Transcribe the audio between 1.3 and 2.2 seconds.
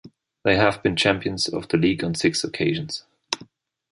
of the league on